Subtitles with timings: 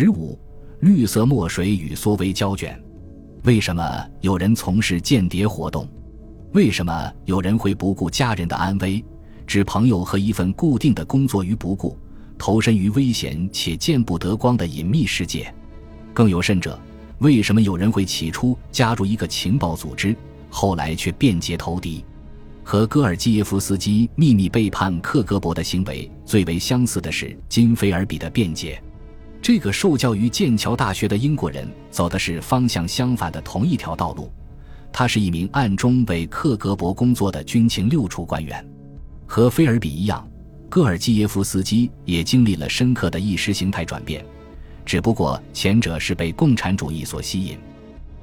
[0.00, 0.38] 十五，
[0.78, 2.80] 绿色墨水与缩微胶卷。
[3.42, 3.82] 为什么
[4.20, 5.88] 有人从事间谍活动？
[6.52, 9.04] 为什么有人会不顾家人的安危，
[9.44, 11.98] 置朋友和一份固定的工作于不顾，
[12.38, 15.52] 投身于危险且见不得光的隐秘世界？
[16.14, 16.78] 更有甚者，
[17.18, 20.14] 为什么有人会起初加入一个情报组织，
[20.48, 22.04] 后来却变节投敌？
[22.62, 28.80] 和戈尔基耶夫斯基秘密背叛克格勃的行为最为相似的是金菲尔比的辩解。
[29.40, 34.30] 这个受教于剑桥大学的英国人走的是方向相反的同一条道路。
[34.92, 38.64] 他是一名暗中为克格勃工作的军情六处官员。
[39.26, 40.26] 和菲尔比一样，
[40.68, 44.24] 戈尔基耶夫斯基也经历了深刻的意识形态转变，
[44.84, 47.58] 只不过前者是被共产主义所吸引。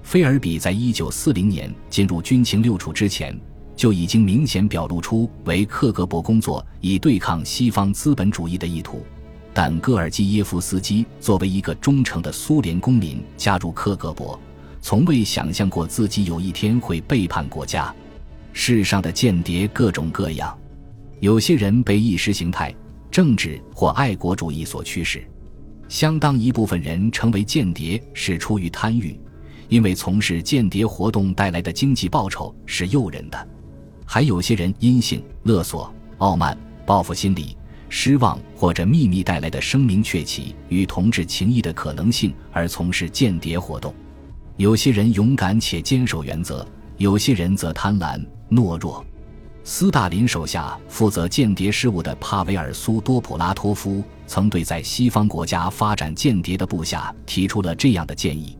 [0.04, 3.36] 菲尔比在一九四零年进入军情六处之前。
[3.76, 9.06] 就已经明显表露出为克格勃工作以对抗西方资本主义的意图，
[9.56, 14.38] 但戈尔基耶夫斯基作为一个忠诚的苏联公民加入克格勃，
[14.82, 17.96] 从未想象过自己有一天会背叛国家。
[18.52, 20.58] 世上的间谍各种各样，
[21.22, 22.76] 有些人被意识形态、
[23.10, 25.26] 政治或爱国主义所驱使，
[25.88, 29.18] 相当一部分人成为间谍是出于贪欲，
[29.70, 33.48] 因为从事间谍活动带来的经济报酬是诱人的。
[34.06, 37.56] 还有些人因性勒索、傲慢、报复心理、
[37.90, 43.94] 失望或者秘密带来的声名鹊起与同志情谊的可能性而从事间谍活动；
[44.58, 49.06] 有些人勇敢且坚守原则，有些人则贪婪懦弱。
[49.64, 58.58] 斯大林手下负责间谍事务的帕维尔·苏多普拉托夫曾对在西方国家发展间谍的部下提出了这样的建议：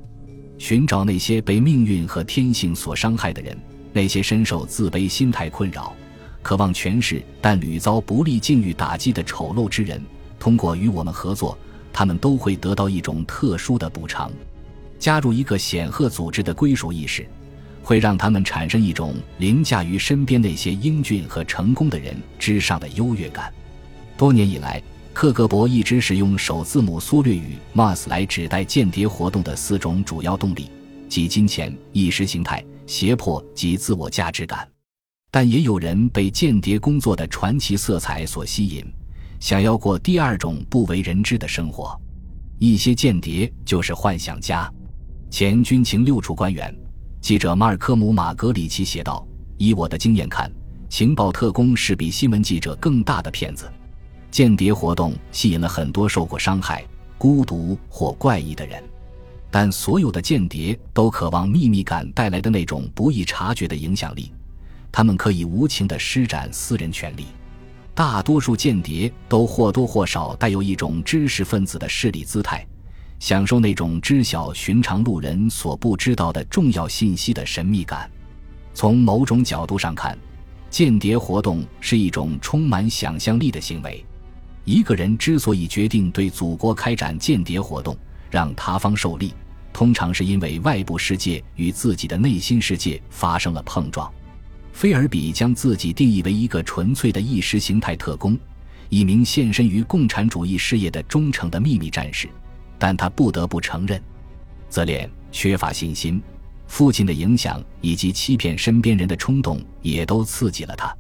[0.58, 3.56] 寻找那些被命运和天性所伤害的人。
[3.94, 5.96] 那些深受自卑心态困扰、
[6.46, 10.00] 渴望权势但屡遭不利境遇打击的丑陋之人，
[10.38, 11.58] 通过与我们合作，
[11.92, 14.32] 他们都会得到一种特殊的补偿。
[15.00, 17.28] 加入一个显赫组织的归属意识，
[17.82, 23.52] 会让他们产生一种凌驾于身边那些英俊和成功的人之上的优越感。
[24.16, 24.80] 多年以来，
[25.14, 30.70] 克格勃一直使用首字母缩略语 “mas” 来指代间谍活动的四种主要动力，
[31.10, 32.64] 即金钱、意识形态。
[32.86, 34.68] 胁迫及自我价值感，
[35.36, 38.82] 但也有人被间谍工作的传奇色彩所吸引，
[39.38, 41.94] 想要过第二种不为人知的生活。
[42.58, 44.72] 一些间谍就是幻想家。
[45.30, 46.74] 前军情六处官员、
[47.20, 49.28] 记者马尔科姆·马格里奇写道
[49.60, 50.50] ：“以我的经验看，
[50.88, 53.70] 情报特工是比新闻记者更大的骗子。
[54.32, 56.82] 间谍活动吸引了很多受过伤害、
[57.18, 58.82] 孤独或怪异的人。”
[59.52, 64.32] 但所有的间谍都渴望秘密感带来的那种不易察觉的影响力，
[64.96, 67.26] 他们可以无情地施展私人权利。
[67.94, 72.66] 大多数间谍都或多或少带有一种知识分子的势力姿态，
[73.20, 78.10] 享受那种知晓寻常路人所不知道的重要信息的神秘感。
[78.74, 80.18] 从某种角度上看，
[80.70, 84.02] 间谍活动是一种充满想象力的行为。
[84.64, 87.98] 一个人之所以决定对祖国开展间谍活动，
[88.32, 89.34] 让他方受利。
[89.74, 94.10] 通常是因为外部世界与自己的内心世界发生了碰撞。
[94.76, 98.38] 菲尔比将自己定义为一个纯粹的意识形态特工，
[98.90, 102.28] 一名献身于共产主义事业的忠诚的秘密战士。
[102.78, 104.04] 但他不得不承认，
[104.68, 106.22] 自恋、缺乏信心、
[106.68, 110.94] 父亲的影响以及欺骗身边人的冲动也都刺激了他。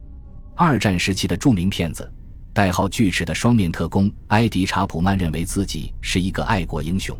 [0.55, 2.09] 二战时期的著名骗子、
[2.53, 7.13] 代号“锯齿”的双面特工埃迪·查普曼认为自己是一个爱国英雄。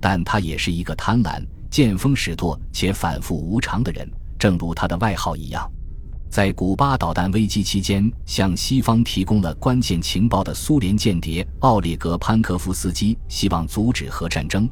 [0.00, 1.40] 但他也是一个贪婪、
[1.70, 5.70] 见风使舵且反复无常的人，正如他的外号一样。
[6.32, 14.66] 在古巴导弹危机期间，向西方提供了关键情报的苏联间谍奥列格·潘科夫斯基希望阻止核战争，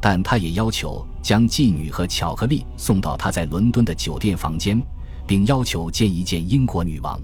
[0.00, 4.80] 但他也要求将妓女和巧克力送到他在伦敦的酒店房间，
[5.26, 7.20] 并要求见一见英国女王。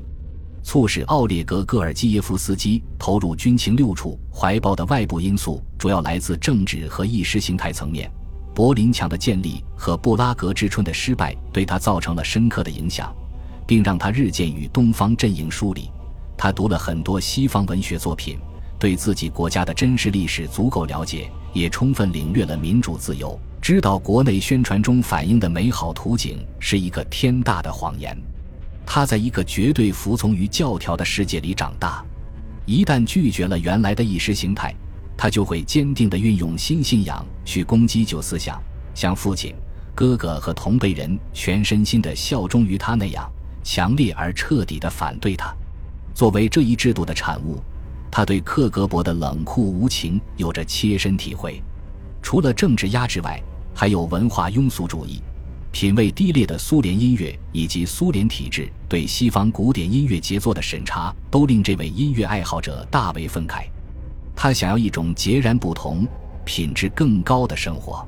[0.65, 8.11] 促使奥列格·戈尔基耶夫斯基投入军情六处怀抱的外部因素，主要来自政治和意识形态层面。
[8.57, 13.15] 柏林墙的建立和布拉格之春的失败对他造成了深刻的影响，
[13.69, 15.89] 并让他日渐与东方阵营疏离。
[16.39, 18.39] 他读了很多西方文学作品，
[18.79, 28.17] 对自己国家的真实历史足够了解，也充分领略了民主自由，知道国内宣传中反映的美好图景是一个天大的谎言。
[28.87, 32.03] 他在一个绝对服从于教条的世界里长大，
[32.65, 34.75] 一旦拒绝了原来的意识形态，
[35.15, 38.59] 他就会坚定地运用新信仰去攻击旧思想，
[38.95, 39.55] 像父亲、
[39.95, 43.31] 哥哥和同辈人全身心地效忠于他那样
[43.71, 45.55] 强烈而彻底地反对他。
[46.15, 47.61] 作为这一制度的产物，
[48.11, 51.63] 他对克格勃的冷酷无情有着切身体会。
[52.23, 53.39] 除了政治压制外，
[53.75, 55.23] 还有文化庸俗主义。
[55.71, 63.65] 品味低劣的苏联音乐以及苏联体制对西方古典音乐杰作的审查，都令这位音乐爱好者大为愤慨。
[64.35, 66.09] 他想要一种截然不同、
[66.43, 68.03] 品质更高的生活。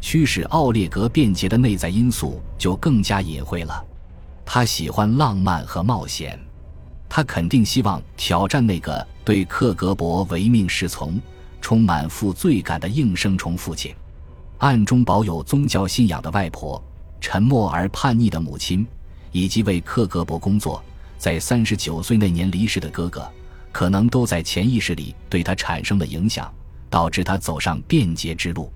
[0.00, 3.84] 驱使奥列格变节的内在因素就更加隐晦了。
[4.44, 6.38] 他喜欢浪漫和冒险，
[7.08, 11.20] 他肯定希望挑战那个对克格勃唯命是从、
[11.60, 13.94] 充满负罪感的应声虫父亲，
[14.58, 16.82] 暗中保有宗教信仰的外婆。
[17.24, 18.84] 沉默而叛逆的母亲，
[19.30, 20.82] 以及为克格勃工作，
[21.18, 23.30] 在三十九岁那年离世的哥哥，
[23.70, 26.52] 可能都在潜意识里对他产生了影响，
[26.90, 28.72] 导致他走上便捷之路。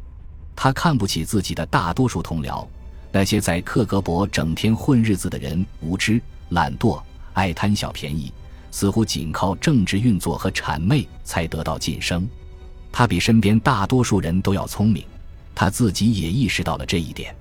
[0.55, 2.65] 他看不起自己的大多数同僚，
[3.19, 6.21] 那些在克格勃整天混日子的人，无知、
[6.51, 7.03] 懒惰、
[7.33, 8.31] 爱贪小便宜，
[8.71, 12.29] 似乎仅靠政治运作和谄媚才得到晋升。
[12.93, 15.03] 他比身边大多数人都要聪明，
[15.55, 17.35] 他自己也意识到了这一点。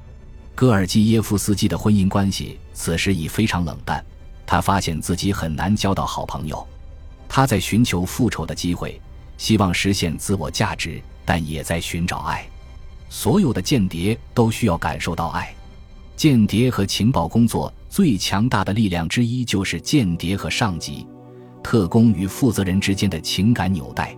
[0.55, 4.01] 戈尔基耶夫斯基的婚姻关系此时已非常冷淡，
[4.45, 6.65] 他发现自己很难交到好朋友。
[7.27, 8.97] 他在寻求复仇的机会，
[9.37, 12.47] 希望实现自我价值，但也在寻找爱。
[13.09, 15.53] 所有的间谍都需要感受到爱。
[16.15, 21.05] 间谍和情报工作最强大的力量之一就是间谍和上级、
[21.61, 24.15] 特工与负责人之间的情感纽带。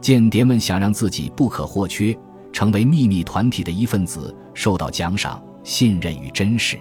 [0.00, 2.16] 间谍们想让自己不可或缺，
[2.52, 5.42] 成为秘密团体的一份子，受到奖赏。
[5.62, 6.78] 信任与真实，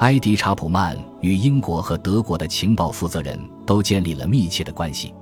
[0.00, 5.14] 埃迪·查普曼与英国和德国的情报负责人都建立了密切的关系。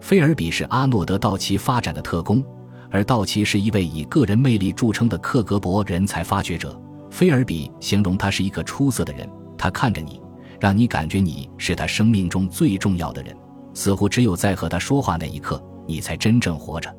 [0.00, 2.42] 菲尔比是阿诺德·道奇发展的特工，
[2.90, 6.80] 而道奇是一位以个人魅力著称的克格勃人才发掘者。
[7.20, 9.28] 菲尔比形容他是一个出色的人，
[9.58, 10.18] 他看着你，
[10.58, 13.36] 让你感觉你是他生命中最重要的人，
[13.74, 16.90] 似乎只有在和他说话那一刻，你才真正活着。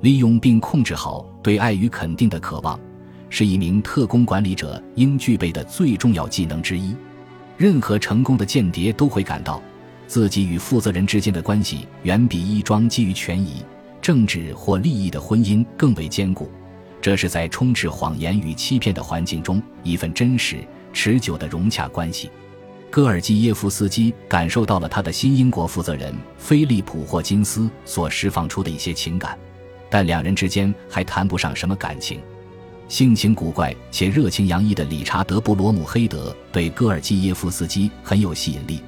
[0.00, 2.76] 利用并控制好对爱与肯定的渴望。
[3.30, 6.92] 是一名特工管理者应具备的最重要技能之一。
[7.56, 9.62] 任何成功的间谍都会感到，
[10.08, 13.64] 自己与负责人之间的关系远比一桩基于权益、
[14.00, 16.50] 政治或利益的婚姻更为坚固。
[17.02, 20.58] 这是在充斥谎言与欺骗的环境中一份真实、
[20.92, 22.30] 持久的融洽关系。
[22.90, 29.36] 戈尔基耶夫斯基感受到了他的新英国负责人菲利普霍金斯所释放出的一些情感，
[29.90, 32.20] 但两人之间还谈不上什么感情。
[32.88, 38.80] 性情古怪且热情洋溢的理查德·布罗姆黑德对戈尔基耶夫斯基很有吸引力，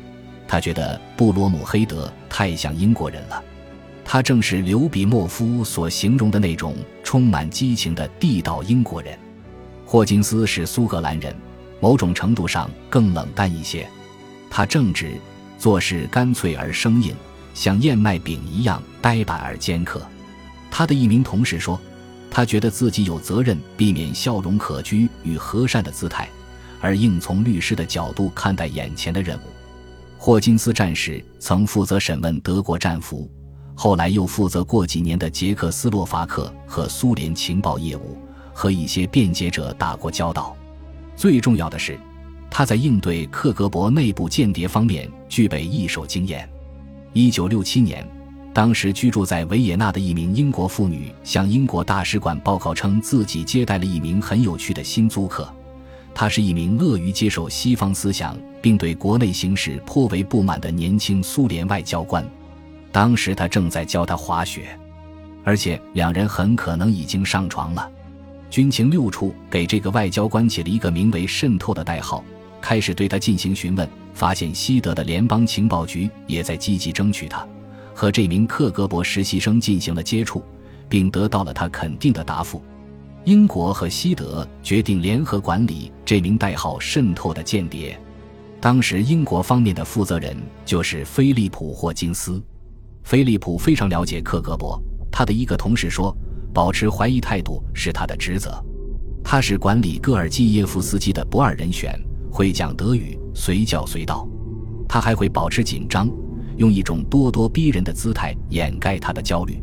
[0.47, 3.43] 他觉得布罗姆黑德太像英国人了，
[4.05, 9.19] 他正是刘比莫夫所形容的那种充满激情的地道英国人。
[9.87, 11.35] 霍金斯是苏格兰人，
[11.81, 13.89] 某种程度上更冷淡一些，
[14.51, 15.15] 他正直，
[15.59, 17.15] 做事干脆而生硬，
[17.55, 20.01] 像燕麦饼一样呆板而尖刻。
[20.71, 21.81] 他的一名同事说。
[22.37, 26.29] 他觉得自己有责任避免笑容可掬与和善的姿态，
[26.81, 29.43] 而应从律师的角度看待眼前的任务。
[30.19, 33.31] 霍金斯战士曾负责审问德国战俘，
[33.75, 38.17] 后来又负责过几年的捷克斯洛伐克和苏联情报业务，
[38.53, 40.57] 和一些辩解者打过交道。
[41.17, 41.99] 最重要的是，
[42.51, 46.49] 他在应对克格勃内部间谍方面具备一手经验。
[47.13, 48.07] 一九六七年。
[48.55, 55.53] 当时居住在维也纳的一名英国妇女向英国大使馆报告称，自己接待了一名很有趣的新租客。
[56.15, 62.25] 他是一名乐于接受西方思想，并对国内形势颇为不满的年轻苏联外交官。
[62.95, 64.69] 当时他正在教他滑雪，
[65.43, 67.91] 而且两人很可能已经上床了。
[68.49, 72.25] 军情六处给这个外交官起了一个名为“渗透”的代号，
[72.61, 77.45] 开始对他进行询问，发现西德的联邦情报局也在积极争取他。
[77.93, 80.41] 和这名克格勃实习生进行了接触，
[80.89, 82.63] 并得到了他肯定的答复。
[83.25, 87.99] 英国和西德决定联合管理这名代号“渗透”的间谍。
[88.61, 92.41] 当时，英国方面的负责人就是菲利普·霍金斯。
[93.05, 94.81] 菲利普非常了解克格勃，
[95.13, 96.17] 他的一个同事说
[96.53, 98.51] ：“保持怀疑态度是他的职责。
[99.23, 101.99] 他是管理戈尔基耶夫斯基的不二人选，
[102.31, 104.27] 会讲德语，随叫随到。
[104.89, 106.09] 他还会保持紧张。”
[106.57, 109.61] 用一种咄咄逼人的姿态掩盖他的焦虑。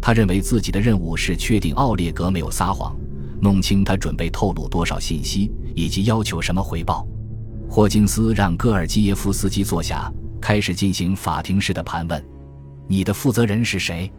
[0.00, 2.96] 他认为自己的任务是确定奥列格没有撒谎，
[3.38, 7.06] 弄清他准备透露多少信息，以及要求什么回报。
[7.68, 10.10] 霍金斯让戈尔基耶夫斯基坐下，
[10.40, 12.24] 开始进行法庭式的盘问
[12.88, 14.10] ：“你的负责人是谁？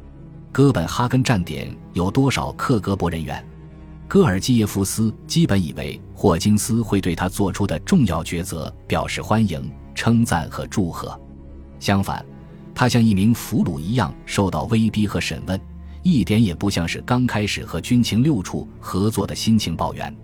[0.52, 3.44] 哥本哈根站点有多少克格勃人员？”
[4.08, 11.20] 戈尔基耶夫斯基本以为霍金斯会对他做出的重要抉择表示欢迎、称赞和祝贺。
[11.80, 12.24] 相反，
[12.76, 15.60] 他像一名俘虏一样受到威逼和审问，
[16.04, 20.16] 一点也不像是刚开始和军情六处合作的心情抱怨。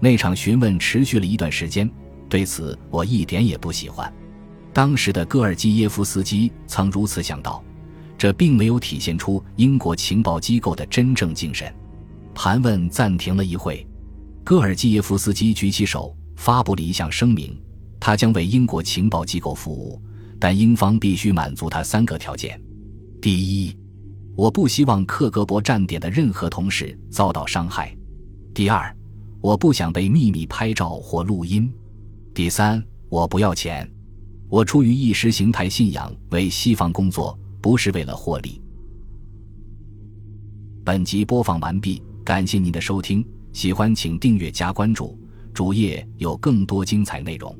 [0.00, 1.90] 那场询问持续了一段时间，
[2.30, 4.10] 对此我一点也不喜欢。
[4.72, 7.62] 当时的戈尔基耶夫斯基曾如此想到，
[8.26, 11.72] 这并没有体现出英国情报机构的真正精神。
[12.34, 13.86] 盘问暂停了一会，
[14.42, 17.56] 戈尔基耶夫斯基举起手，发布了一项声明：
[18.00, 20.02] 他将为英国情报机构服务，
[20.40, 22.60] 但英方必须满足他三个条件：
[23.22, 23.72] 第一，
[24.34, 27.96] 我不希望克格勃站点的任何同事遭到伤害；
[28.52, 28.92] 第二，
[29.40, 31.70] 我不想被秘密拍照或录音；
[32.34, 33.88] 第三，我不要钱。
[34.48, 38.62] 我出于意识形态信仰为西方工作，不是为了获利。
[40.84, 45.18] 本集播放完毕，感谢您的收听，喜欢请订阅加关注，
[45.52, 47.52] 主页有更多精彩内容。